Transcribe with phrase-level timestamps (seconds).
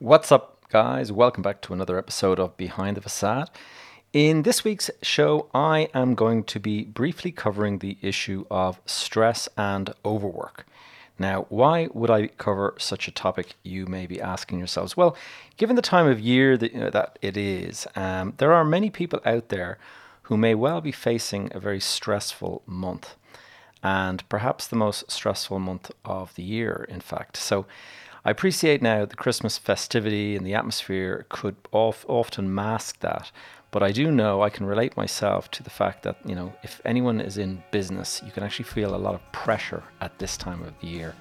[0.00, 1.10] What's up, guys?
[1.10, 3.50] Welcome back to another episode of Behind the Facade.
[4.12, 9.48] In this week's show, I am going to be briefly covering the issue of stress
[9.56, 10.66] and overwork.
[11.18, 13.56] Now, why would I cover such a topic?
[13.64, 14.96] You may be asking yourselves.
[14.96, 15.16] Well,
[15.56, 18.90] given the time of year that, you know, that it is, um, there are many
[18.90, 19.78] people out there
[20.22, 23.16] who may well be facing a very stressful month,
[23.82, 27.36] and perhaps the most stressful month of the year, in fact.
[27.36, 27.66] So,
[28.28, 33.32] I appreciate now the Christmas festivity and the atmosphere could of, often mask that,
[33.70, 36.82] but I do know I can relate myself to the fact that, you know, if
[36.84, 40.62] anyone is in business, you can actually feel a lot of pressure at this time
[40.62, 41.14] of the year.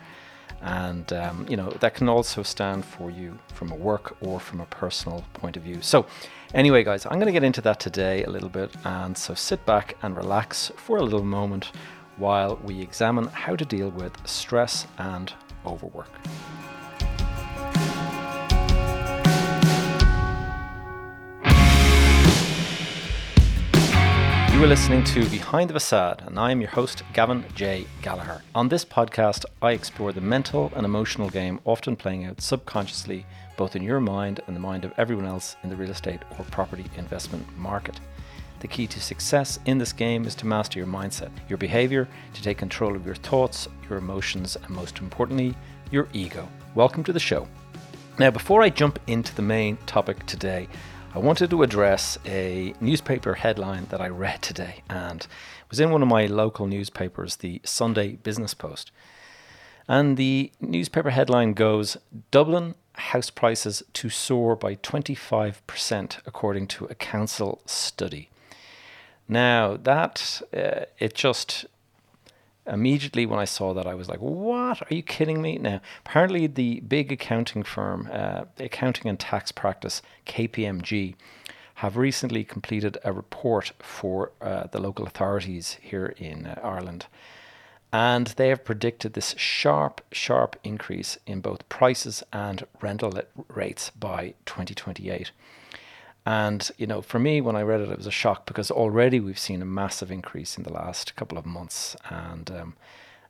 [0.61, 4.59] And, um, you know, that can also stand for you from a work or from
[4.59, 5.81] a personal point of view.
[5.81, 6.07] So,
[6.53, 8.75] anyway, guys, I'm going to get into that today a little bit.
[8.83, 11.71] And so sit back and relax for a little moment
[12.17, 15.31] while we examine how to deal with stress and
[15.65, 16.11] overwork.
[24.57, 27.85] You are listening to Behind the Facade, and I am your host, Gavin J.
[28.01, 28.41] Gallagher.
[28.55, 33.23] On this podcast, I explore the mental and emotional game often playing out subconsciously,
[33.55, 36.45] both in your mind and the mind of everyone else in the real estate or
[36.45, 37.99] property investment market.
[38.59, 42.41] The key to success in this game is to master your mindset, your behavior, to
[42.41, 45.53] take control of your thoughts, your emotions, and most importantly,
[45.91, 46.49] your ego.
[46.73, 47.47] Welcome to the show.
[48.17, 50.67] Now, before I jump into the main topic today,
[51.17, 55.89] I wanted to address a newspaper headline that I read today, and it was in
[55.89, 58.91] one of my local newspapers, the Sunday Business Post.
[59.87, 61.97] And the newspaper headline goes
[62.29, 68.29] Dublin house prices to soar by 25%, according to a council study.
[69.27, 71.65] Now, that, uh, it just
[72.67, 74.81] immediately when I saw that, I was like, "What?
[74.81, 80.01] Are you kidding me?" Now, apparently, the big accounting firm, uh, accounting and tax practice
[80.25, 81.15] KPMG,
[81.75, 87.05] have recently completed a report for uh, the local authorities here in uh, Ireland,
[87.93, 93.13] and they have predicted this sharp, sharp increase in both prices and rental
[93.47, 95.31] rates by 2028.
[96.27, 99.21] And, you know, for me, when I read it, it was a shock because already
[99.21, 101.95] we've seen a massive increase in the last couple of months.
[102.09, 102.73] And, um,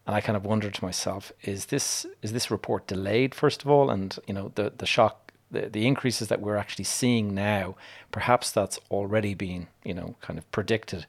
[0.08, 3.70] and I kind of wondered to myself, is this, is this report delayed, first of
[3.70, 3.92] all?
[3.92, 7.76] And, you know, the, the shock, the, the increases that we're actually seeing now,
[8.12, 11.06] perhaps that's already been, you know, kind of predicted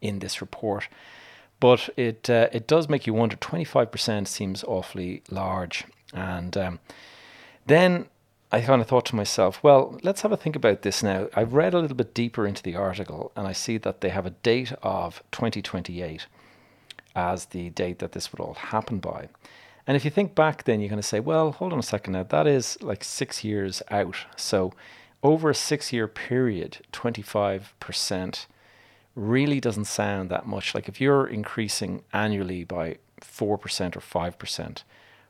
[0.00, 0.88] in this report.
[1.60, 5.84] But it, uh, it does make you wonder, 25% seems awfully large.
[6.12, 6.80] And um,
[7.64, 8.06] then
[8.50, 11.28] I kind of thought to myself, well, let's have a think about this now.
[11.34, 14.24] I've read a little bit deeper into the article and I see that they have
[14.24, 16.26] a date of 2028
[17.14, 19.28] as the date that this would all happen by.
[19.86, 22.14] And if you think back, then you're going to say, well, hold on a second
[22.14, 24.16] now, that is like six years out.
[24.36, 24.72] So
[25.22, 28.46] over a six year period, 25%
[29.14, 30.74] really doesn't sound that much.
[30.74, 34.82] Like if you're increasing annually by 4% or 5%,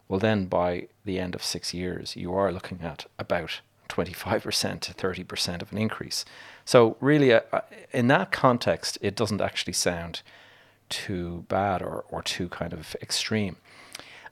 [0.09, 4.95] well, then by the end of six years, you are looking at about 25% to
[4.95, 6.25] 30% of an increase.
[6.65, 7.61] So, really, uh, uh,
[7.93, 10.23] in that context, it doesn't actually sound
[10.89, 13.57] too bad or, or too kind of extreme.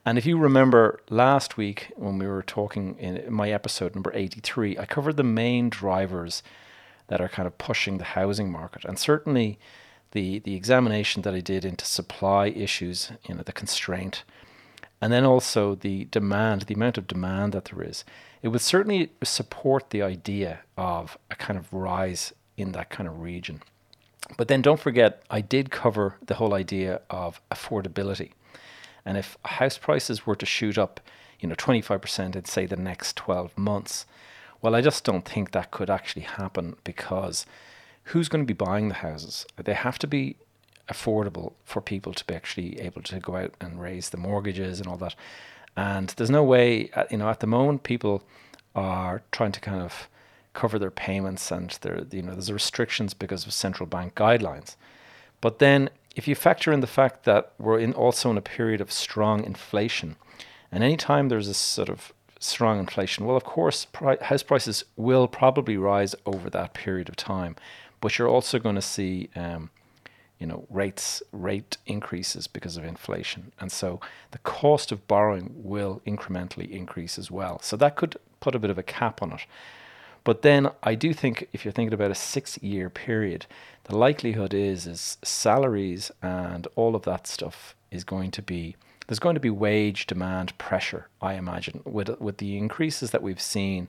[0.05, 4.79] And if you remember last week when we were talking in my episode number 83,
[4.79, 6.43] I covered the main drivers
[7.09, 8.85] that are kind of pushing the housing market.
[8.85, 9.59] And certainly
[10.13, 14.23] the, the examination that I did into supply issues, you know, the constraint
[15.01, 18.05] and then also the demand, the amount of demand that there is,
[18.43, 23.21] it would certainly support the idea of a kind of rise in that kind of
[23.21, 23.63] region.
[24.37, 28.33] But then don't forget, I did cover the whole idea of affordability.
[29.05, 31.01] And if house prices were to shoot up,
[31.39, 34.07] you know, 25% in, say, the next 12 months,
[34.61, 37.47] well, I just don't think that could actually happen because
[38.05, 39.47] who's going to be buying the houses?
[39.57, 40.37] They have to be
[40.89, 44.89] affordable for people to be actually able to go out and raise the mortgages and
[44.89, 45.15] all that.
[45.77, 48.23] And there's no way, uh, you know, at the moment people
[48.75, 50.09] are trying to kind of
[50.53, 54.77] cover their payments and there, you know, there's restrictions because of central bank guidelines.
[55.41, 58.81] But then if you factor in the fact that we're in also in a period
[58.81, 60.17] of strong inflation,
[60.73, 65.29] and anytime there's a sort of strong inflation, well, of course, pri- house prices will
[65.29, 67.55] probably rise over that period of time,
[68.01, 69.71] but you're also going to see um,
[70.39, 73.53] you know rates rate increases because of inflation.
[73.61, 74.01] And so
[74.31, 77.61] the cost of borrowing will incrementally increase as well.
[77.63, 79.41] So that could put a bit of a cap on it.
[80.25, 83.47] But then i do think if you're thinking about a 6 year period
[83.85, 88.75] the likelihood is is salaries and all of that stuff is going to be
[89.07, 93.41] there's going to be wage demand pressure i imagine with with the increases that we've
[93.41, 93.89] seen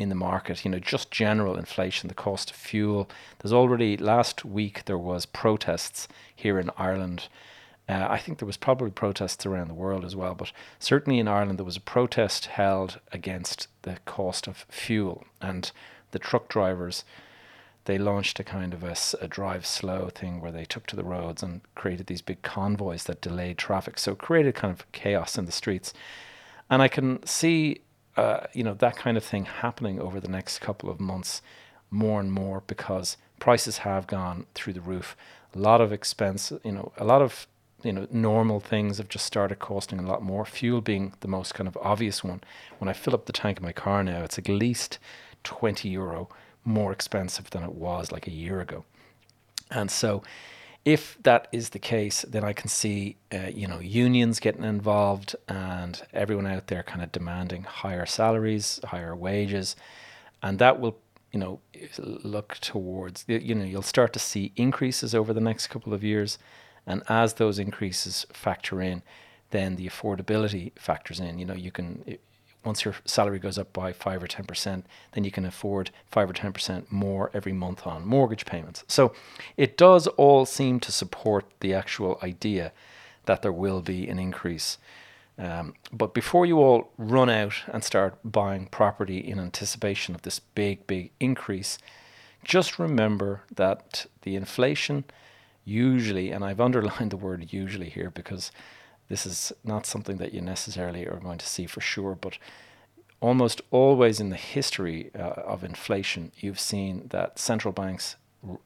[0.00, 0.64] in the market.
[0.64, 3.08] You know, just general inflation, the cost of fuel.
[3.38, 7.28] There's already last week there was protests here in Ireland.
[7.88, 11.28] Uh, I think there was probably protests around the world as well, but certainly in
[11.28, 15.70] Ireland there was a protest held against the cost of fuel and
[16.12, 17.04] the truck drivers.
[17.84, 21.04] They launched a kind of a, a drive slow thing where they took to the
[21.04, 23.98] roads and created these big convoys that delayed traffic.
[23.98, 25.92] So created kind of chaos in the streets,
[26.70, 27.80] and I can see
[28.16, 31.42] uh, you know that kind of thing happening over the next couple of months
[31.90, 35.16] more and more because prices have gone through the roof.
[35.54, 37.46] A lot of expense, you know, a lot of
[37.82, 40.44] you know normal things have just started costing a lot more.
[40.44, 42.42] Fuel being the most kind of obvious one.
[42.78, 44.98] When I fill up the tank of my car now, it's at least
[45.42, 46.28] twenty euro
[46.64, 48.84] more expensive than it was like a year ago,
[49.70, 50.22] and so
[50.84, 55.36] if that is the case, then I can see, uh, you know, unions getting involved
[55.46, 59.76] and everyone out there kind of demanding higher salaries, higher wages,
[60.42, 60.96] and that will,
[61.32, 61.60] you know,
[61.98, 66.38] look towards, you know, you'll start to see increases over the next couple of years,
[66.86, 69.02] and as those increases factor in,
[69.50, 71.38] then the affordability factors in.
[71.38, 72.16] You know, you can
[72.64, 76.32] once your salary goes up by 5 or 10%, then you can afford 5 or
[76.32, 78.84] 10% more every month on mortgage payments.
[78.86, 79.12] So
[79.56, 82.72] it does all seem to support the actual idea
[83.24, 84.78] that there will be an increase.
[85.38, 90.38] Um, but before you all run out and start buying property in anticipation of this
[90.38, 91.78] big, big increase,
[92.44, 95.04] just remember that the inflation
[95.64, 98.52] usually, and I've underlined the word usually here because
[99.10, 102.38] this is not something that you necessarily are going to see for sure, but
[103.20, 108.14] almost always in the history uh, of inflation, you've seen that central banks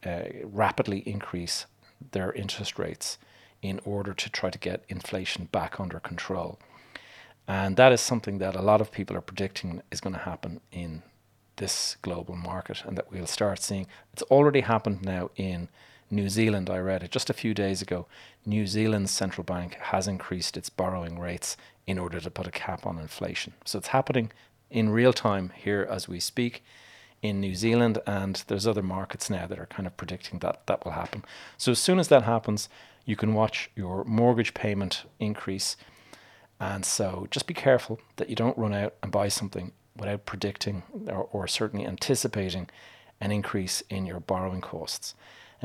[0.05, 1.65] uh, rapidly increase
[2.11, 3.17] their interest rates
[3.63, 6.59] in order to try to get inflation back under control.
[7.47, 10.61] And that is something that a lot of people are predicting is going to happen
[10.71, 11.01] in
[11.55, 13.87] this global market and that we'll start seeing.
[14.13, 15.69] It's already happened now in
[16.15, 18.07] New Zealand, I read it just a few days ago.
[18.45, 22.85] New Zealand's central bank has increased its borrowing rates in order to put a cap
[22.85, 23.53] on inflation.
[23.65, 24.31] So it's happening
[24.71, 26.63] in real time here as we speak
[27.21, 30.85] in New Zealand, and there's other markets now that are kind of predicting that that
[30.85, 31.23] will happen.
[31.57, 32.69] So as soon as that happens,
[33.05, 35.75] you can watch your mortgage payment increase.
[36.59, 40.83] And so just be careful that you don't run out and buy something without predicting
[41.07, 42.69] or, or certainly anticipating
[43.19, 45.13] an increase in your borrowing costs.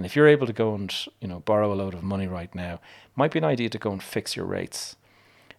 [0.00, 2.54] And if you're able to go and you know borrow a load of money right
[2.54, 2.80] now,
[3.16, 4.96] might be an idea to go and fix your rates.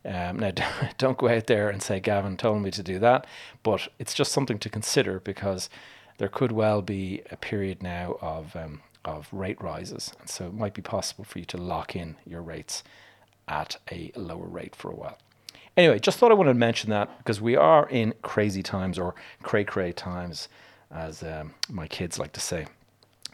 [0.03, 0.51] Um, now,
[0.97, 3.27] don't go out there and say Gavin told me to do that,
[3.61, 5.69] but it's just something to consider because
[6.17, 10.55] there could well be a period now of um, of rate rises, and so it
[10.55, 12.83] might be possible for you to lock in your rates
[13.47, 15.19] at a lower rate for a while.
[15.77, 19.13] Anyway, just thought I wanted to mention that because we are in crazy times or
[19.43, 20.49] cray cray times,
[20.89, 22.65] as um, my kids like to say.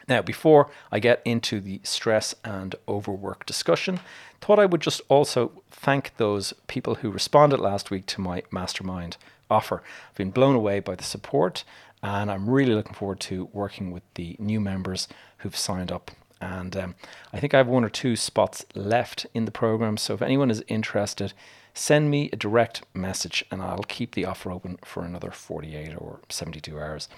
[0.08, 4.00] Now, before I get into the stress and overwork discussion,
[4.40, 9.18] thought I would just also thank those people who responded last week to my mastermind
[9.50, 9.82] offer.
[10.08, 11.64] I've been blown away by the support,
[12.02, 15.08] and I'm really looking forward to working with the new members
[15.38, 16.10] who've signed up.
[16.40, 16.94] And um,
[17.32, 19.96] I think I have one or two spots left in the program.
[19.96, 21.32] So if anyone is interested,
[21.74, 26.20] send me a direct message and I'll keep the offer open for another 48 or
[26.28, 27.08] 72 hours.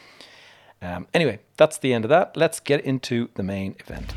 [0.83, 2.37] Um, anyway, that's the end of that.
[2.37, 4.15] Let's get into the main event.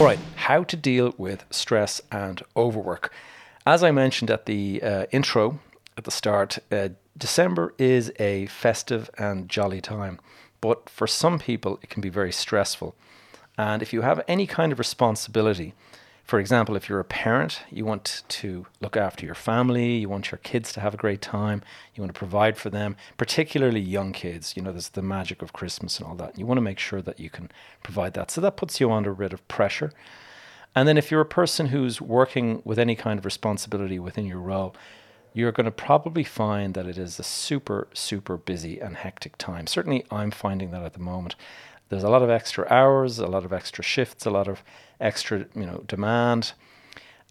[0.00, 3.12] All right, how to deal with stress and overwork.
[3.66, 5.60] As I mentioned at the uh, intro
[5.96, 10.18] at the start, uh, December is a festive and jolly time,
[10.60, 12.94] but for some people it can be very stressful.
[13.56, 15.74] And if you have any kind of responsibility,
[16.24, 20.30] for example, if you're a parent, you want to look after your family, you want
[20.30, 21.62] your kids to have a great time,
[21.94, 24.56] you want to provide for them, particularly young kids.
[24.56, 26.38] You know, there's the magic of Christmas and all that.
[26.38, 27.50] You want to make sure that you can
[27.82, 28.30] provide that.
[28.30, 29.92] So that puts you under a bit of pressure.
[30.74, 34.40] And then if you're a person who's working with any kind of responsibility within your
[34.40, 34.74] role,
[35.34, 39.66] you're going to probably find that it is a super, super busy and hectic time.
[39.66, 41.34] Certainly, I'm finding that at the moment.
[41.94, 44.64] There's a lot of extra hours, a lot of extra shifts, a lot of
[44.98, 46.52] extra, you know, demand.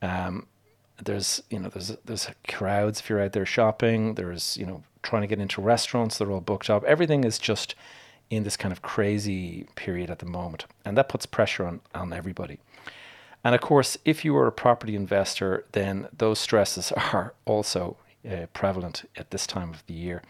[0.02, 0.48] Um,
[1.04, 4.16] there's, you know, there's there's crowds if you're out there shopping.
[4.16, 6.18] There's, you know, trying to get into restaurants.
[6.18, 6.86] They're all booked up.
[6.86, 7.76] Everything is just
[8.30, 12.14] in this kind of crazy period at the moment, and that puts pressure on on
[12.14, 12.58] everybody.
[13.44, 18.46] And of course, if you are a property investor, then those stresses are also uh,
[18.54, 20.24] prevalent at this time of the year.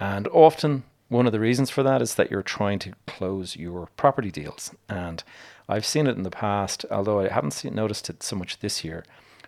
[0.00, 3.88] And often, one of the reasons for that is that you're trying to close your
[3.96, 4.72] property deals.
[4.88, 5.22] And
[5.68, 8.84] I've seen it in the past, although I haven't seen, noticed it so much this
[8.84, 9.04] year.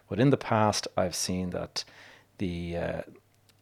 [0.09, 1.85] But in the past, I've seen that
[2.39, 3.03] the uh,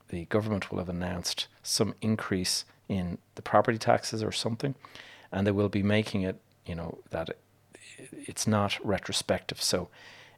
[0.08, 4.74] the government will have announced some increase in the property taxes or something,
[5.30, 7.36] and they will be making it, you know, that
[8.12, 9.62] it's not retrospective.
[9.62, 9.88] So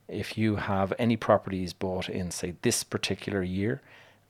[0.09, 3.81] if you have any properties bought in, say, this particular year,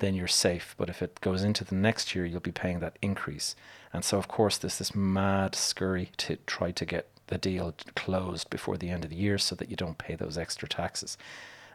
[0.03, 0.75] then you're safe.
[0.77, 3.55] But if it goes into the next year, you'll be paying that increase.
[3.93, 8.51] And so, of course, there's this mad scurry to try to get the deal closed
[8.51, 11.17] before the end of the year so that you don't pay those extra taxes.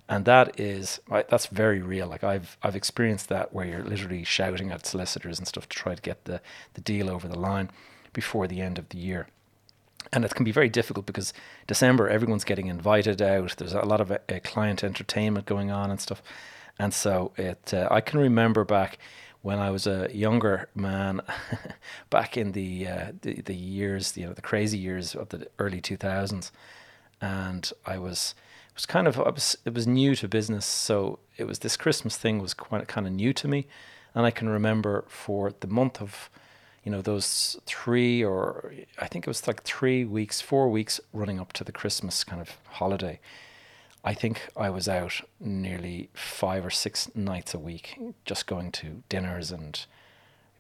[0.10, 2.08] And that is that's very real.
[2.08, 5.96] Like I've I've experienced that where you're literally shouting at solicitors and stuff to try
[5.96, 6.42] to get the,
[6.76, 7.72] the deal over the line
[8.14, 9.28] before the end of the year
[10.14, 11.34] and it can be very difficult because
[11.68, 13.56] December everyone's getting invited out.
[13.58, 16.22] There's a lot of uh, client entertainment going on and stuff,
[16.80, 17.74] and so it.
[17.74, 18.98] Uh, I can remember back
[19.42, 21.22] when I was a younger man,
[22.10, 25.82] back in the, uh, the the years, you know, the crazy years of the early
[25.82, 26.52] two thousands,
[27.22, 28.36] and I was
[28.76, 32.18] was kind of I was it was new to business, so it was this Christmas
[32.18, 33.68] thing was quite kind of new to me,
[34.14, 36.30] and I can remember for the month of
[36.84, 41.40] you know those three or I think it was like three weeks, four weeks running
[41.40, 43.20] up to the Christmas kind of holiday.
[44.04, 49.04] I think I was out nearly five or six nights a week, just going to
[49.10, 49.86] dinners and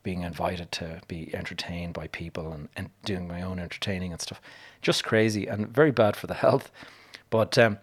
[0.03, 4.41] being invited to be entertained by people and, and doing my own entertaining and stuff.
[4.81, 6.71] Just crazy and very bad for the health.
[7.29, 7.79] But um,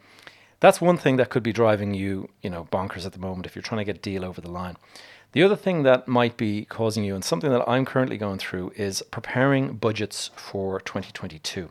[0.60, 3.54] that's one thing that could be driving you, you know, bonkers at the moment if
[3.54, 4.76] you're trying to get a deal over the line.
[5.32, 8.72] The other thing that might be causing you, and something that I'm currently going through,
[8.76, 11.70] is preparing budgets for 2022.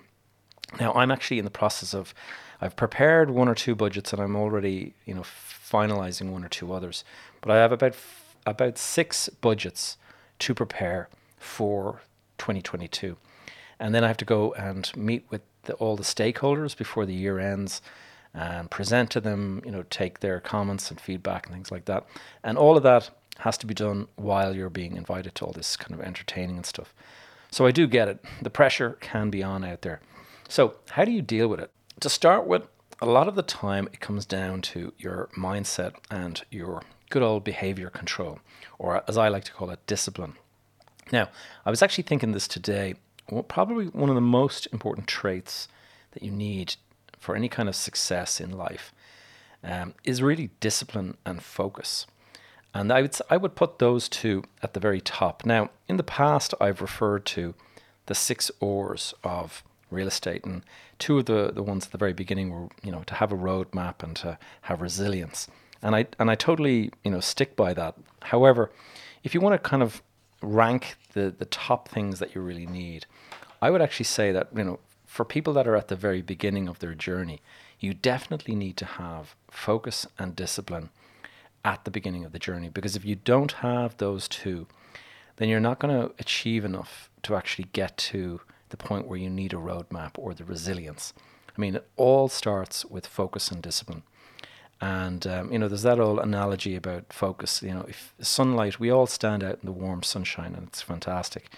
[0.80, 2.14] Now, I'm actually in the process of,
[2.62, 6.74] I've prepared one or two budgets, and I'm already, you know, finalizing one or two
[6.74, 7.04] others.
[7.42, 7.96] But I have about
[8.46, 9.98] about six budgets
[10.40, 12.02] to prepare for
[12.38, 13.18] 2022,
[13.80, 17.14] and then I have to go and meet with the, all the stakeholders before the
[17.14, 17.82] year ends
[18.34, 22.06] and present to them, you know, take their comments and feedback and things like that.
[22.44, 25.78] And all of that has to be done while you're being invited to all this
[25.78, 26.94] kind of entertaining and stuff.
[27.52, 28.24] So I do get it.
[28.42, 30.02] The pressure can be on out there.
[30.50, 31.72] So, how do you deal with it?
[32.04, 32.64] To start with,
[33.02, 37.46] a lot of the time it comes down to your mindset and your good old
[37.46, 38.40] behavior control,
[38.78, 40.34] or as I like to call it, discipline.
[41.14, 41.30] Now,
[41.66, 42.96] I was actually thinking this today.
[43.32, 45.70] Well, probably one of the most important traits
[46.12, 46.76] that you need
[47.20, 48.94] for any kind of success in life
[49.64, 52.06] um, is really discipline and focus.
[52.74, 55.46] And I would I would put those two at the very top.
[55.46, 57.54] Now, in the past, I've referred to
[58.08, 59.64] the six R's of
[59.94, 60.64] real estate, and
[61.00, 63.38] two of the, the ones at the very beginning were you know to have a
[63.38, 65.48] roadmap and to have resilience.
[65.82, 67.96] And I and I totally you know stick by that.
[68.24, 68.72] However,
[69.24, 70.02] if you want to kind of
[70.42, 73.06] rank the the top things that you really need,
[73.62, 76.68] I would actually say that you know for people that are at the very beginning
[76.68, 77.40] of their journey,
[77.80, 80.90] you definitely need to have focus and discipline
[81.64, 82.70] at the beginning of the journey.
[82.70, 84.66] Because if you don't have those two,
[85.38, 88.42] then you're not going to achieve enough to actually get to
[88.74, 91.14] the point where you need a roadmap or the resilience.
[91.56, 94.02] I mean, it all starts with focus and discipline.
[94.82, 97.62] And, um, you know, there's that old analogy about focus.
[97.62, 101.52] You know, if sunlight, we all stand out in the warm sunshine and it's fantastic.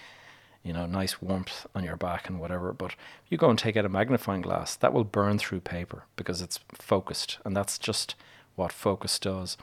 [0.61, 2.73] You know, nice warmth on your back and whatever.
[2.73, 2.95] But
[3.29, 6.59] you go and take out a magnifying glass, that will burn through paper because it's
[6.73, 7.37] focused.
[7.45, 8.15] And that's just
[8.57, 9.55] what focus does.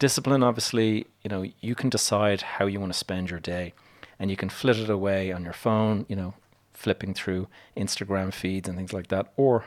[0.00, 3.74] Discipline, obviously, you know, you can decide how you want to spend your day
[4.18, 6.34] and you can flit it away on your phone, you know,
[6.80, 7.46] flipping through
[7.76, 9.66] Instagram feeds and things like that, or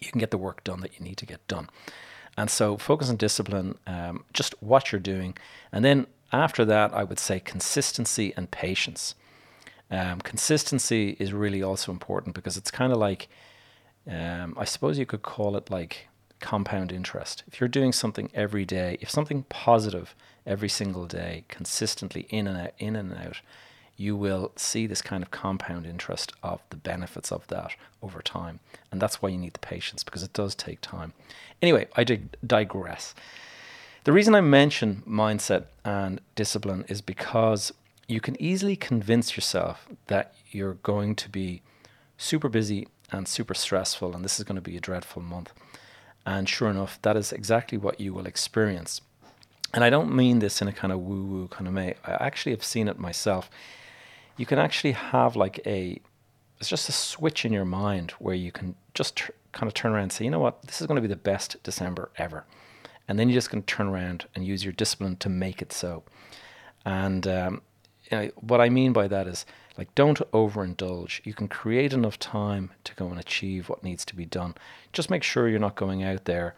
[0.00, 1.68] you can get the work done that you need to get done.
[2.36, 5.36] And so focus on discipline, um, just what you're doing.
[5.72, 9.16] And then after that, I would say consistency and patience.
[9.90, 13.28] Um, consistency is really also important because it's kind of like,
[14.08, 17.42] um, I suppose you could call it like compound interest.
[17.48, 20.14] If you're doing something every day, if something positive
[20.46, 23.40] every single day, consistently in and out, in and out,
[23.96, 28.60] you will see this kind of compound interest of the benefits of that over time.
[28.92, 31.12] And that's why you need the patience because it does take time.
[31.62, 33.14] Anyway, I dig- digress.
[34.04, 37.72] The reason I mention mindset and discipline is because
[38.06, 41.62] you can easily convince yourself that you're going to be
[42.18, 45.52] super busy and super stressful and this is going to be a dreadful month.
[46.24, 49.00] And sure enough, that is exactly what you will experience.
[49.72, 51.94] And I don't mean this in a kind of woo woo kind of way.
[52.04, 53.50] I actually have seen it myself.
[54.36, 56.00] You can actually have like a,
[56.60, 59.92] it's just a switch in your mind where you can just tr- kind of turn
[59.92, 62.44] around and say, you know what, this is going to be the best December ever.
[63.08, 65.72] And then you're just going to turn around and use your discipline to make it
[65.72, 66.02] so.
[66.84, 67.62] And um,
[68.10, 69.46] you know, what I mean by that is
[69.78, 71.20] like, don't overindulge.
[71.24, 74.54] You can create enough time to go and achieve what needs to be done.
[74.92, 76.54] Just make sure you're not going out there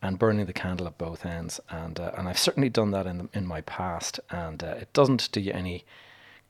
[0.00, 1.60] and burning the candle at both ends.
[1.70, 5.30] And uh, and I've certainly done that in in my past, and uh, it doesn't
[5.32, 5.84] do you any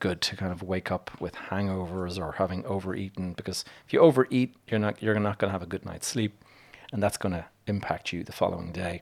[0.03, 4.53] good to kind of wake up with hangovers or having overeaten because if you overeat,
[4.67, 6.43] you're not you're not going to have a good night's sleep,
[6.91, 9.01] and that's going to impact you the following day.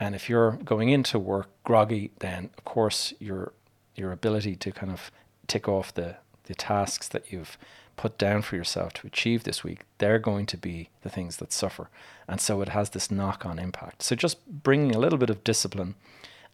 [0.00, 3.52] And if you're going into work groggy, then of course your
[3.94, 5.12] your ability to kind of
[5.46, 6.16] tick off the
[6.48, 7.56] the tasks that you've
[7.96, 11.52] put down for yourself to achieve this week, they're going to be the things that
[11.52, 11.90] suffer.
[12.26, 14.02] And so it has this knock on impact.
[14.02, 15.94] So just bringing a little bit of discipline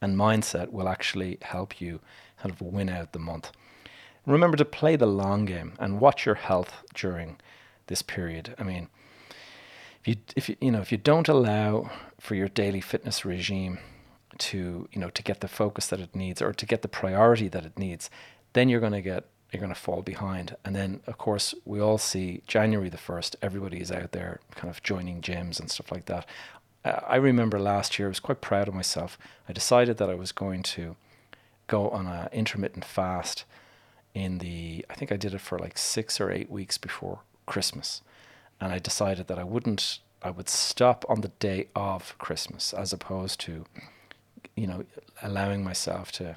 [0.02, 2.00] and mindset will actually help you
[2.42, 3.52] kind of win out the month.
[4.26, 7.38] Remember to play the long game and watch your health during
[7.86, 8.54] this period.
[8.58, 8.88] I mean,
[10.00, 11.90] if you if you you know if you don't allow
[12.20, 13.78] for your daily fitness regime
[14.38, 17.48] to you know to get the focus that it needs or to get the priority
[17.48, 18.10] that it needs,
[18.52, 20.56] then you're going to get you're going to fall behind.
[20.64, 24.68] And then, of course, we all see January the 1st, everybody is out there kind
[24.68, 26.26] of joining gyms and stuff like that.
[26.84, 29.18] I remember last year, I was quite proud of myself.
[29.48, 30.96] I decided that I was going to
[31.66, 33.44] go on an intermittent fast
[34.16, 38.00] in the, I think I did it for like six or eight weeks before Christmas.
[38.58, 42.94] And I decided that I wouldn't, I would stop on the day of Christmas as
[42.94, 43.66] opposed to,
[44.54, 44.86] you know,
[45.22, 46.36] allowing myself to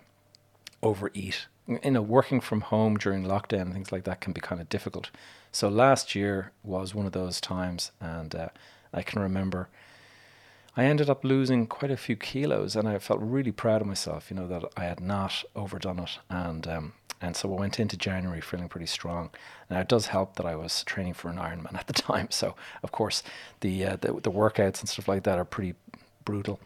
[0.84, 1.48] overeat
[1.84, 4.68] you know, working from home during lockdown and things like that can be kind of
[4.70, 5.12] difficult.
[5.52, 8.50] So last year was one of those times, and uh,
[8.92, 9.70] I can remember
[10.76, 14.32] I ended up losing quite a few kilos, and I felt really proud of myself.
[14.32, 17.98] You know that I had not overdone it, and um, and so we went into
[17.98, 19.30] January feeling pretty strong.
[19.70, 22.56] Now it does help that I was training for an Ironman at the time, so
[22.84, 23.24] of course
[23.62, 25.76] the uh, the, the workouts and stuff like that are pretty
[26.26, 26.60] brutal.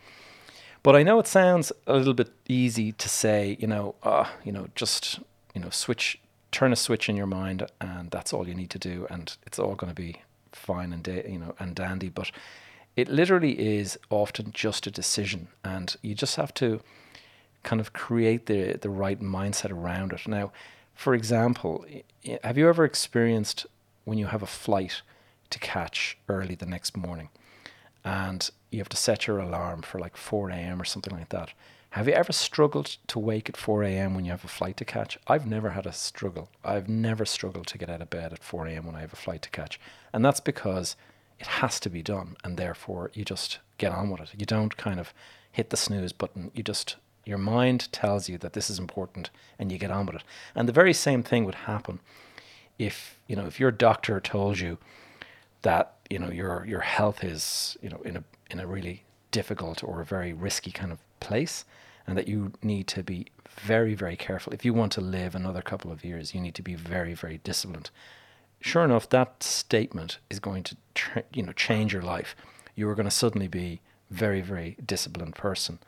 [0.84, 4.52] But I know it sounds a little bit easy to say, you know, uh, you
[4.52, 5.20] know, just
[5.56, 6.20] you know, switch,
[6.52, 9.60] turn a switch in your mind, and that's all you need to do, and it's
[9.60, 12.10] all going to be fine and da- you know and dandy.
[12.10, 12.32] But
[12.96, 16.82] it literally is often just a decision, and you just have to
[17.64, 20.28] kind of create the the right mindset around it.
[20.28, 20.52] Now,
[20.94, 21.86] for example,
[22.44, 23.66] have you ever experienced
[24.06, 25.02] when you have a flight
[25.50, 27.30] to catch early the next morning,
[28.04, 30.82] and you have to set your alarm for like 4 a.m.
[30.82, 31.54] or something like that.
[31.92, 34.16] Have you ever struggled to wake at 4 a.m.
[34.16, 35.20] when you have a flight to catch?
[35.28, 36.50] I've never had a struggle.
[36.64, 38.88] I've never struggled to get out of bed at 4 a.m.
[38.88, 39.80] when I have a flight to catch.
[40.12, 40.96] And that's because
[41.40, 42.36] it has to be done.
[42.44, 44.30] And therefore, you just get on with it.
[44.40, 45.14] You don't kind of
[45.52, 46.50] hit the snooze button.
[46.56, 50.16] You just, your mind tells you that this is important and you get on with
[50.16, 50.24] it.
[50.56, 52.00] And the very same thing would happen
[52.78, 54.78] if, you know, if your doctor told you
[55.62, 59.84] that, you know, your, your health is, you know, in a in a really difficult
[59.84, 61.66] or a very risky kind of place,
[62.06, 64.54] and that you need to be very, very careful.
[64.54, 67.40] If you want to live another couple of years, you need to be very, very
[67.44, 67.90] disciplined.
[68.60, 72.36] Sure enough, that statement is going to, tra- you know, change your life.
[72.76, 73.82] You are going to suddenly be
[74.12, 75.80] very, very disciplined person,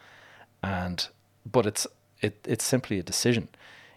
[0.64, 1.08] and
[1.46, 1.88] but it's
[2.22, 3.50] it it's simply a decision.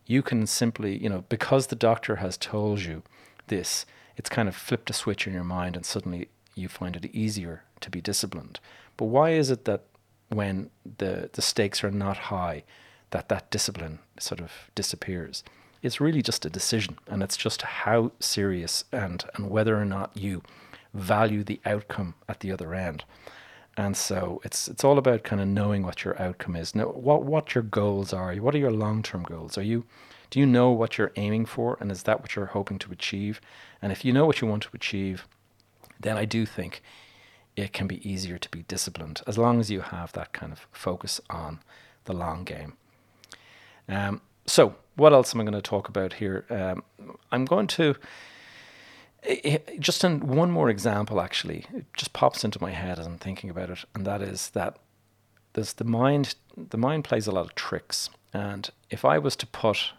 [0.07, 3.03] You can simply, you know, because the doctor has told you
[3.49, 3.85] this,
[4.17, 7.63] it's kind of flipped a switch in your mind, and suddenly you find it easier
[7.81, 8.59] to be disciplined.
[8.97, 9.85] But why is it that
[10.29, 12.65] when the the stakes are not high,
[13.11, 15.45] that that discipline sort of disappears?
[15.81, 20.17] It's really just a decision, and it's just how serious and and whether or not
[20.17, 20.43] you
[20.95, 23.05] value the outcome at the other end.
[23.79, 26.75] And so it's it's all about kind of knowing what your outcome is.
[26.75, 28.35] Know what what your goals are.
[28.35, 29.57] What are your long term goals?
[29.57, 29.85] Are you
[30.31, 33.41] do you know what you're aiming for, and is that what you're hoping to achieve?
[33.81, 35.29] And if you know what you want to achieve,
[36.01, 36.83] then I do think
[37.55, 40.67] it can be easier to be disciplined as long as you have that kind of
[40.73, 41.61] focus on
[42.05, 42.73] the long game.
[43.89, 46.45] Um, so, what else am I going to talk about here?
[46.51, 46.83] Um,
[47.31, 47.95] I'm going to
[49.79, 51.21] just in one more example.
[51.21, 54.51] Actually, it just pops into my head as I'm thinking about it, and that is
[54.51, 54.79] that
[55.55, 56.35] there's the mind.
[56.57, 59.93] The mind plays a lot of tricks, and if I was to put,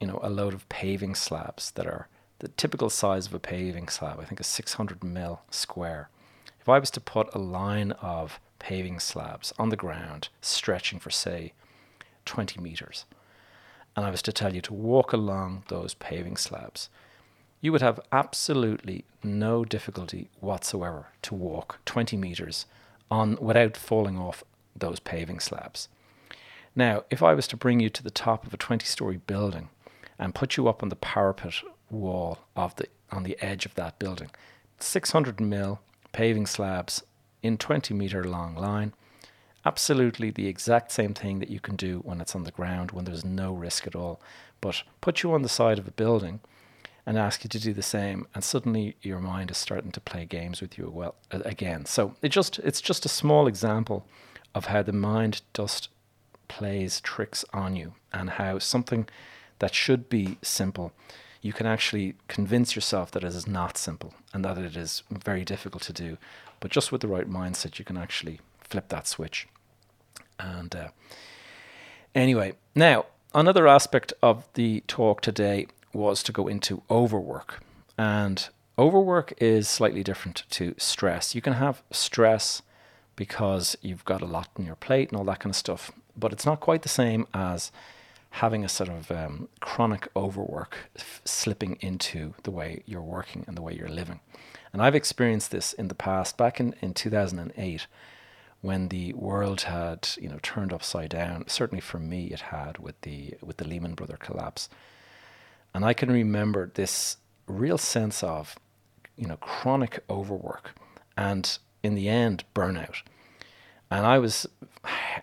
[0.00, 3.88] you know, a load of paving slabs that are the typical size of a paving
[3.88, 6.08] slab, I think a 600 mil square.
[6.60, 11.10] If I was to put a line of paving slabs on the ground stretching for,
[11.10, 11.52] say,
[12.24, 13.04] 20 meters,
[13.96, 16.88] and I was to tell you to walk along those paving slabs,
[17.62, 22.66] you would have absolutely no difficulty whatsoever to walk 20 meters
[23.10, 24.44] on without falling off
[24.76, 25.88] those paving slabs.
[26.74, 29.68] Now, if I was to bring you to the top of a 20 story building
[30.18, 31.54] and put you up on the parapet
[31.90, 34.30] wall of the on the edge of that building.
[34.78, 35.80] 600 mil
[36.12, 37.02] paving slabs
[37.42, 38.94] in 20 meter long line.
[39.64, 43.04] Absolutely the exact same thing that you can do when it's on the ground when
[43.04, 44.20] there's no risk at all.
[44.60, 46.40] But put you on the side of a building
[47.04, 50.24] and ask you to do the same and suddenly your mind is starting to play
[50.24, 51.84] games with you well again.
[51.84, 54.06] So it just it's just a small example
[54.54, 55.88] of how the mind just
[56.48, 59.08] plays tricks on you and how something
[59.58, 60.92] that should be simple
[61.40, 65.44] you can actually convince yourself that it is not simple and that it is very
[65.44, 66.16] difficult to do.
[66.60, 69.48] But just with the right mindset you can actually flip that switch.
[70.38, 70.88] And uh,
[72.14, 77.62] anyway now another aspect of the talk today was to go into overwork.
[77.98, 81.34] And overwork is slightly different to stress.
[81.34, 82.62] You can have stress
[83.16, 86.32] because you've got a lot on your plate and all that kind of stuff, but
[86.32, 87.70] it's not quite the same as
[88.36, 93.56] having a sort of um, chronic overwork f- slipping into the way you're working and
[93.56, 94.20] the way you're living.
[94.72, 97.86] And I've experienced this in the past, back in, in 2008,
[98.62, 101.46] when the world had you know turned upside down.
[101.48, 104.70] Certainly for me, it had with the with the Lehman Brother collapse.
[105.74, 108.56] And I can remember this real sense of,
[109.16, 110.74] you know, chronic overwork
[111.16, 113.02] and in the end, burnout.
[113.90, 114.46] And I was,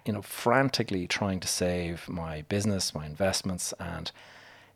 [0.06, 4.12] you know, frantically trying to save my business, my investments, and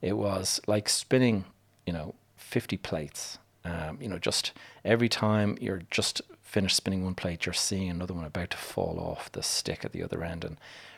[0.02, 1.46] it was like spinning,
[1.86, 3.38] you know, 50 plates.
[3.66, 4.52] Um, you know, just
[4.84, 9.00] every time you're just finished spinning one plate, you're seeing another one about to fall
[9.00, 10.58] off the stick at the other end, and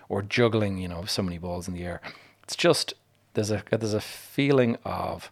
[0.10, 2.02] or juggling, you know, so many balls in the air.
[2.44, 2.94] It's just
[3.36, 5.32] there's a there's a feeling of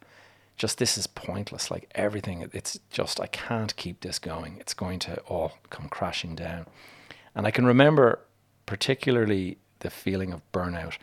[0.55, 1.71] just this is pointless.
[1.71, 4.57] Like everything, it's just I can't keep this going.
[4.59, 6.67] It's going to all come crashing down.
[7.35, 8.19] And I can remember
[8.65, 10.97] particularly the feeling of burnout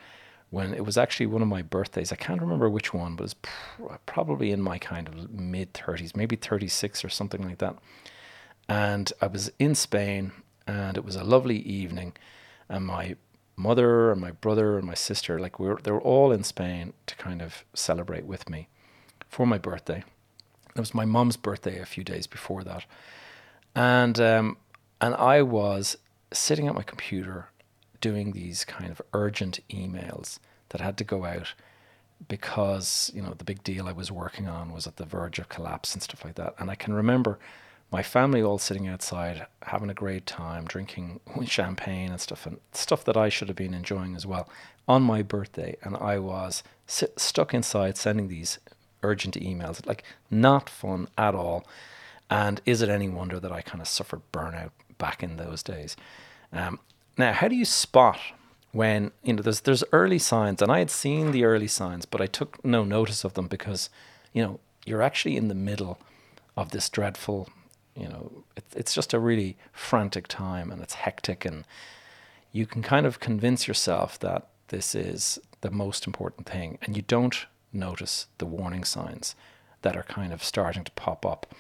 [0.51, 2.13] when it was actually one of my birthdays.
[2.13, 5.75] I can't remember which one, but it was pr- probably in my kind of mid
[5.75, 7.77] 30s, maybe 36 or something like that.
[8.69, 10.33] And I was in Spain,
[10.67, 12.15] and it was a lovely evening,
[12.69, 13.17] and my
[13.61, 16.93] mother and my brother and my sister, like we were, they were all in Spain
[17.07, 18.69] to kind of celebrate with me
[19.29, 20.03] for my birthday.
[20.75, 22.85] It was my mom's birthday a few days before that,
[23.75, 24.57] and um,
[25.01, 25.97] and I was
[26.33, 27.49] sitting at my computer
[28.01, 30.39] doing these kind of urgent emails
[30.71, 31.55] that had to go out
[32.29, 35.49] because you know the big deal I was working on was at the verge of
[35.49, 36.55] collapse and stuff like that.
[36.59, 37.39] And I can remember
[37.91, 43.05] my family all sitting outside having a great time, drinking champagne and stuff, and stuff
[43.05, 44.49] that I should have been enjoying as well
[44.87, 45.77] on my birthday.
[45.83, 48.59] And I was stuck inside sending these
[49.03, 51.67] urgent emails, like not fun at all.
[52.29, 55.97] And is it any wonder that I kind of suffered burnout back in those days?
[56.53, 56.79] Um,
[57.19, 58.19] now, how do you spot
[58.73, 62.21] when you know there's there's early signs, and I had seen the early signs, but
[62.21, 63.91] I took no notice of them because
[64.33, 65.99] you know you're actually in the middle
[66.57, 67.49] of this dreadful
[67.95, 71.65] you know, it, it's just a really frantic time and it's hectic, and
[72.53, 77.03] you can kind of convince yourself that this is the most important thing, and you
[77.03, 79.35] don't notice the warning signs
[79.83, 81.55] that are kind of starting to pop up.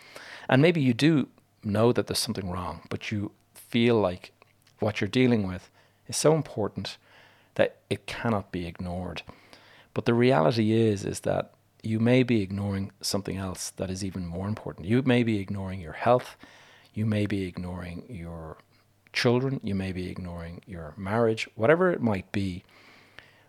[0.48, 1.28] And maybe you do
[1.62, 4.32] know that there's something wrong, but you feel like
[4.78, 5.70] what you're dealing with
[6.08, 6.96] is so important
[7.54, 9.22] that it cannot be ignored.
[9.94, 14.26] But the reality is is that you may be ignoring something else that is even
[14.26, 14.86] more important.
[14.86, 16.36] You may be ignoring your health,
[16.94, 18.58] you may be ignoring your
[19.12, 22.64] children, you may be ignoring your marriage, whatever it might be.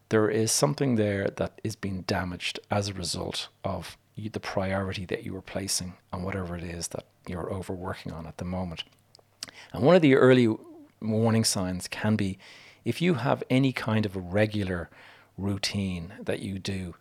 [0.10, 5.24] There is something there that is being damaged as a result of the priority that
[5.24, 8.84] you are placing on whatever it is that you're overworking on at the moment.
[9.74, 10.54] And one of the early
[11.02, 12.38] warning signs can be
[12.84, 14.90] if you have any kind of a regular
[15.38, 16.94] routine that you do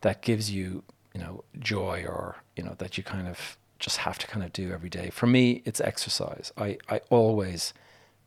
[0.00, 0.82] that gives you,
[1.14, 4.52] you know, joy or, you know, that you kind of just have to kind of
[4.52, 5.10] do every day.
[5.10, 6.52] For me, it's exercise.
[6.56, 7.74] I, I always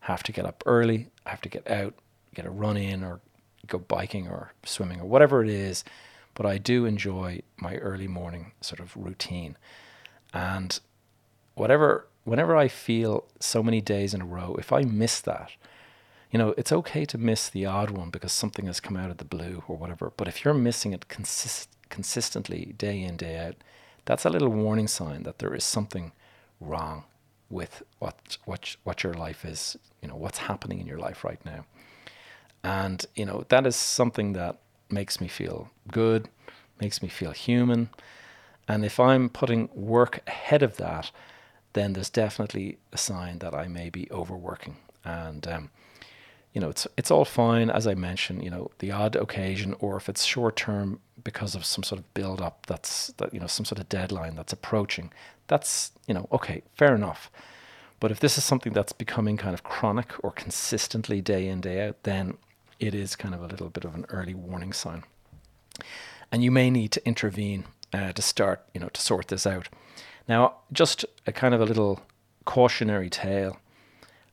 [0.01, 1.07] have to get up early.
[1.25, 1.95] I have to get out,
[2.33, 3.19] get a run in or
[3.67, 5.83] go biking or swimming or whatever it is.
[6.33, 9.57] But I do enjoy my early morning sort of routine.
[10.33, 10.79] And
[11.55, 15.51] whatever, whenever I feel so many days in a row, if I miss that,
[16.31, 19.17] you know, it's okay to miss the odd one because something has come out of
[19.17, 20.11] the blue or whatever.
[20.15, 23.55] But if you're missing it consist- consistently day in, day out,
[24.05, 26.11] that's a little warning sign that there is something
[26.59, 27.05] wrong
[27.49, 31.43] with what what what your life is, you know, what's happening in your life right
[31.45, 31.65] now.
[32.63, 34.57] And, you know, that is something that
[34.89, 36.27] makes me feel good,
[36.81, 37.89] makes me feel human.
[38.67, 41.11] And if I'm putting work ahead of that,
[41.73, 44.77] then there's definitely a sign that I may be overworking.
[45.03, 45.69] And um,
[46.53, 48.43] you know, it's it's all fine as I mentioned.
[48.43, 52.13] You know, the odd occasion, or if it's short term because of some sort of
[52.13, 55.11] build up that's that you know some sort of deadline that's approaching.
[55.47, 57.29] That's you know okay, fair enough.
[57.99, 61.87] But if this is something that's becoming kind of chronic or consistently day in day
[61.87, 62.37] out, then
[62.79, 65.03] it is kind of a little bit of an early warning sign.
[66.31, 69.67] And you may need to intervene uh, to start, you know, to sort this out.
[70.27, 72.01] Now, just a kind of a little
[72.45, 73.57] cautionary tale.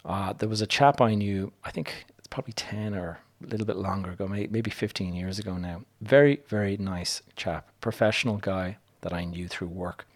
[0.07, 3.67] Uh, there was a chap I knew, I think it's probably 10 or a little
[3.67, 5.83] bit longer ago, maybe 15 years ago now.
[6.01, 10.07] Very, very nice chap, professional guy that I knew through work.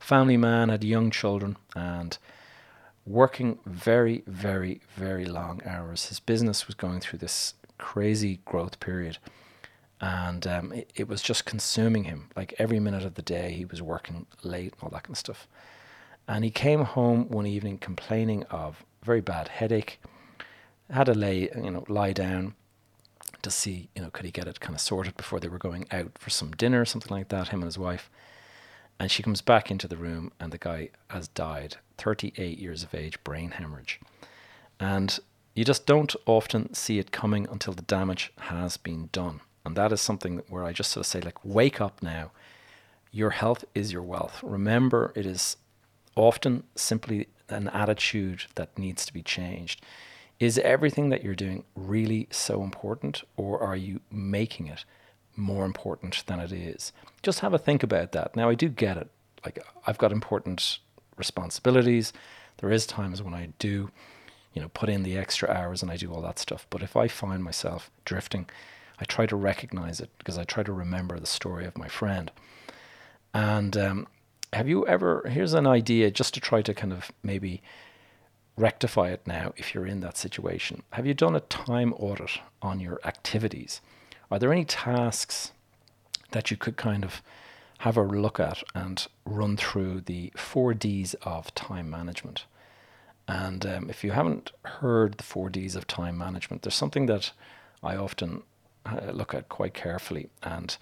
[0.00, 2.16] Family man, had young children, and
[3.06, 6.06] working very, very, very long hours.
[6.06, 9.18] His business was going through this crazy growth period,
[10.00, 12.28] and um, it, it, was just consuming him.
[12.36, 15.18] Like every minute of the day, he was working late and all that kind of
[15.18, 15.46] stuff.
[16.28, 19.98] And he came home one evening complaining of very bad headache.
[20.90, 22.54] Had to lay, you know, lie down
[23.42, 25.86] to see, you know, could he get it kind of sorted before they were going
[25.90, 27.48] out for some dinner, or something like that.
[27.48, 28.10] Him and his wife.
[28.98, 32.94] And she comes back into the room, and the guy has died, 38 years of
[32.94, 34.00] age, brain hemorrhage.
[34.80, 35.18] And
[35.54, 39.40] you just don't often see it coming until the damage has been done.
[39.64, 42.30] And that is something where I just sort of say, like, wake up now.
[43.12, 44.40] Your health is your wealth.
[44.42, 45.56] Remember, it is
[46.14, 49.82] often simply an attitude that needs to be changed.
[50.38, 54.84] Is everything that you're doing really so important, or are you making it
[55.34, 56.92] more important than it is?
[57.22, 58.36] Just have a think about that.
[58.36, 59.08] Now, I do get it.
[59.44, 60.78] Like, I've got important
[61.16, 62.12] responsibilities.
[62.58, 63.90] There is times when I do,
[64.52, 66.66] you know, put in the extra hours and I do all that stuff.
[66.68, 68.48] But if I find myself drifting,
[68.98, 72.30] I try to recognize it because I try to remember the story of my friend.
[73.32, 74.06] And um,
[74.56, 77.62] have you ever, here's an idea just to try to kind of maybe
[78.56, 80.82] rectify it now if you're in that situation.
[80.94, 83.82] Have you done a time audit on your activities?
[84.30, 85.52] Are there any tasks
[86.30, 87.20] that you could kind of
[87.80, 92.46] have a look at and run through the four Ds of time management?
[93.28, 97.32] And um, if you haven't heard the four Ds of time management, there's something that
[97.82, 98.42] I often
[98.86, 100.30] uh, look at quite carefully.
[100.42, 100.74] And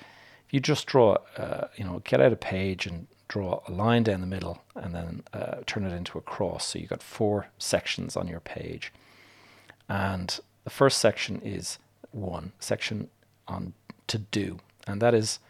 [0.47, 4.05] if you just draw, uh, you know, get out a page and draw a line
[4.05, 6.67] down the middle and then uh, turn it into a cross.
[6.67, 8.93] So you've got four sections on your page.
[9.89, 11.79] And the first section is
[12.13, 13.09] one section
[13.49, 13.73] on
[14.07, 14.61] to do.
[14.87, 15.41] And that is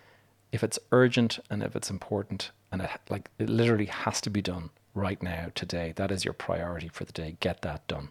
[0.51, 4.41] if it's urgent and if it's important and it like it literally has to be
[4.41, 8.09] done right now today that is your priority for the day get that done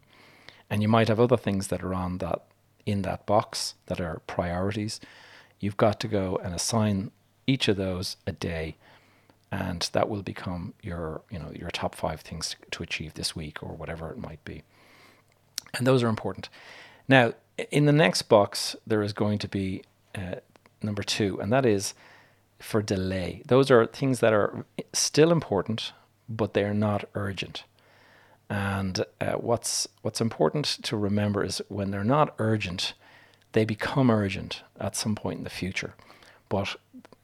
[0.69, 2.41] and you might have other things that are on that
[2.85, 4.99] in that box that are priorities,
[5.61, 7.11] you've got to go and assign
[7.47, 8.75] each of those a day
[9.53, 13.61] and that will become your you know your top five things to achieve this week
[13.61, 14.63] or whatever it might be.
[15.75, 16.49] And those are important.
[17.07, 17.33] Now
[17.69, 19.83] in the next box there is going to be
[20.15, 20.37] uh,
[20.81, 21.93] number two and that is
[22.57, 23.43] for delay.
[23.45, 25.93] Those are things that are still important
[26.27, 27.63] but they are not urgent.
[28.49, 32.93] And uh, what's what's important to remember is when they're not urgent,
[33.51, 35.93] they become urgent at some point in the future.
[36.49, 36.75] But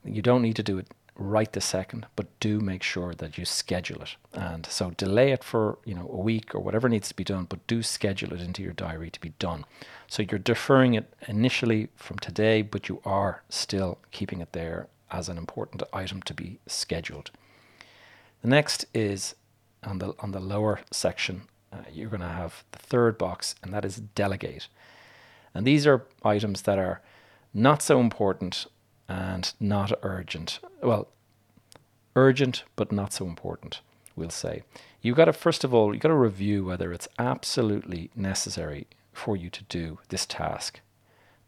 [0.06, 0.88] you don't need to do it
[1.20, 4.16] right the second, but do make sure that you schedule it.
[4.34, 7.46] And so delay it for, you know, a week or whatever needs to be done,
[7.46, 9.66] but do schedule it into your diary to be done.
[10.08, 15.30] So you're deferring it initially from today, but you are still keeping it there as
[15.30, 17.32] an important item to be scheduled.
[18.42, 19.36] The next is
[19.84, 23.74] on the on the lower section, uh, you're going to have the third box, and
[23.74, 24.68] that is delegate.
[25.54, 27.02] And these are items that are
[27.54, 28.68] not so important
[29.10, 30.60] and not urgent.
[30.82, 31.10] Well,
[32.16, 33.82] urgent but not so important,
[34.16, 34.64] we'll say.
[35.02, 39.36] You've got to first of all, you've got to review whether it's absolutely necessary for
[39.36, 40.80] you to do this task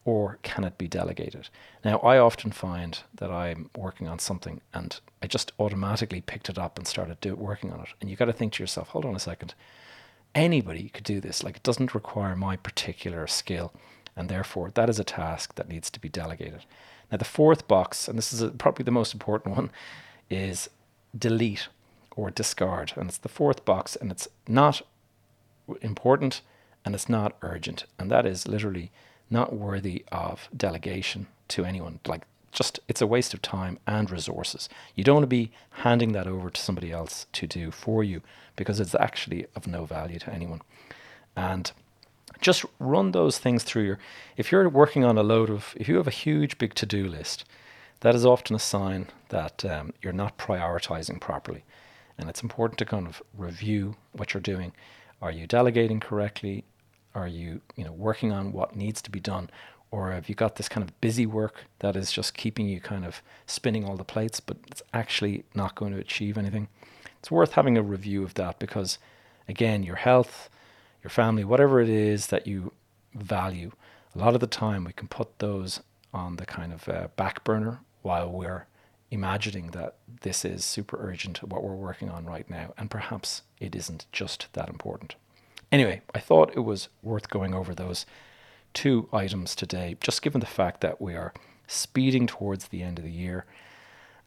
[0.04, 1.50] or can it be delegated?
[1.86, 6.58] Now, I often find that I'm working on something and I just automatically picked it
[6.58, 7.90] up and started do, working on it.
[8.02, 9.54] And you got to think to yourself, hold on a second,
[10.34, 11.44] anybody could do this.
[11.44, 13.74] Like, it doesn't require my particular skill.
[14.16, 16.66] And therefore, that is a task that needs to be delegated.
[17.12, 19.72] Now, the fourth box, and this is a, probably the most important one,
[20.30, 20.70] is
[21.18, 21.68] delete
[22.16, 22.94] or discard.
[22.96, 24.82] And it's the fourth box, and it's not
[25.82, 26.42] important
[26.84, 27.86] and it's not urgent.
[28.00, 28.92] And that is literally
[29.30, 32.00] not worthy of delegation to anyone.
[32.06, 34.68] Like, just it's a waste of time and resources.
[34.96, 38.22] You don't want to be handing that over to somebody else to do for you
[38.56, 40.62] because it's actually of no value to anyone.
[41.36, 41.72] And
[42.42, 44.00] just run those things through your.
[44.36, 47.08] If you're working on a load of, if you have a huge big to do
[47.08, 47.46] list,
[48.02, 51.64] that is often a sign that um, you're not prioritizing properly.
[52.18, 54.74] And it's important to kind of review what you're doing.
[55.22, 56.66] Are you delegating correctly?
[57.14, 59.50] Are you, you know, working on what needs to be done?
[59.92, 63.06] Or have you got this kind of busy work that is just keeping you kind
[63.06, 66.70] of spinning all the plates, but it's actually not going to achieve anything?
[67.20, 68.98] It's worth having a review of that because,
[69.48, 70.50] again, your health,
[71.04, 72.72] your family, whatever it is that you
[73.14, 73.72] value,
[74.16, 75.82] a lot of the time we can put those
[76.14, 78.68] on the kind of uh, back burner while we're
[79.10, 83.76] imagining that this is super urgent, what we're working on right now, and perhaps it
[83.76, 85.16] isn't just that important.
[85.72, 88.06] Anyway, I thought it was worth going over those
[88.74, 91.34] two items today, just given the fact that we are
[91.68, 93.46] speeding towards the end of the year.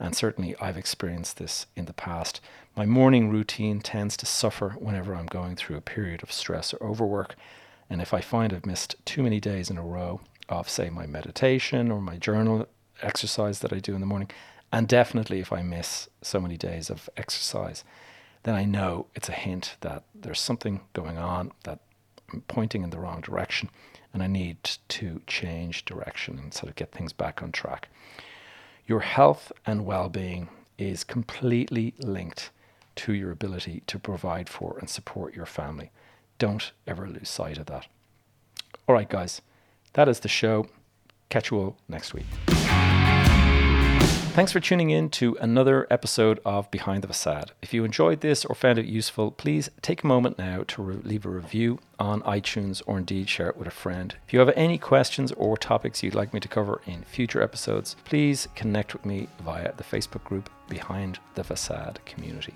[0.01, 2.41] And certainly, I've experienced this in the past.
[2.77, 6.85] My morning routine tends to suffer whenever I'm going through a period of stress or
[6.85, 7.37] overwork.
[7.89, 11.07] And if I find I've missed too many days in a row of, say, my
[11.07, 12.67] meditation or my journal
[13.03, 14.31] exercise that I do in the morning,
[14.73, 17.85] and definitely if I miss so many days of exercise,
[18.43, 21.81] then I know it's a hint that there's something going on, that
[22.33, 23.71] I'm pointing in the wrong direction,
[24.13, 27.89] and I need to change direction and sort of get things back on track.
[28.87, 32.51] Your health and well being is completely linked
[32.97, 35.91] to your ability to provide for and support your family.
[36.39, 37.87] Don't ever lose sight of that.
[38.87, 39.41] All right, guys,
[39.95, 40.67] that is the show.
[41.31, 42.27] Catch you all next week.
[44.35, 47.53] Thanks for tuning in to another episode of Behind the Facade.
[47.63, 50.97] If you enjoyed this or found it useful, please take a moment now to re-
[51.05, 54.17] leave a review on iTunes or indeed share it with a friend.
[54.27, 57.95] If you have any questions or topics you'd like me to cover in future episodes,
[58.05, 62.55] please connect with me via the Facebook group Behind the Facade Community.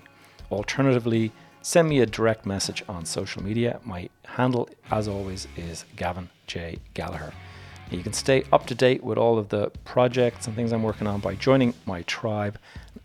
[0.51, 3.79] Alternatively, send me a direct message on social media.
[3.85, 6.79] My handle, as always, is Gavin J.
[6.93, 7.31] Gallagher.
[7.91, 11.07] You can stay up to date with all of the projects and things I'm working
[11.07, 12.57] on by joining my tribe,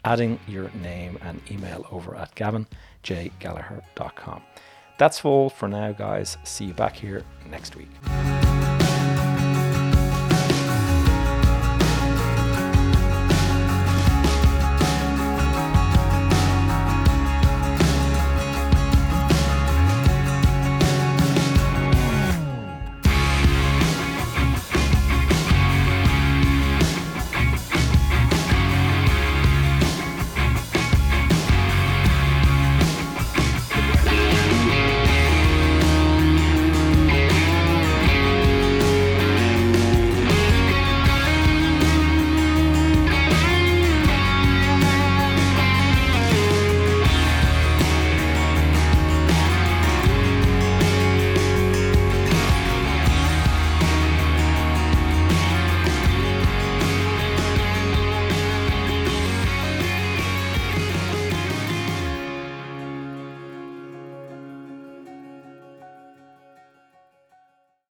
[0.05, 4.43] adding your name and email over at gavinjgallagher.com.
[4.99, 6.37] That's all for now, guys.
[6.45, 7.89] See you back here next week.